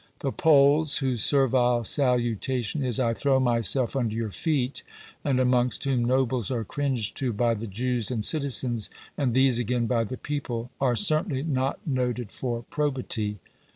[0.21, 4.81] The Poles, whose servile salutation is," I throw myself under your feet,"
[5.23, 9.85] and amongst whom nobles are cringed to by the Jews and citizens, and these again
[9.85, 13.37] by the people, are certainly not noted for probity.